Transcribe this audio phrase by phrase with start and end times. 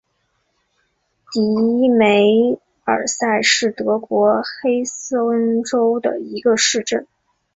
[1.31, 7.05] 迪梅尔塞是德国黑森州的一个市镇。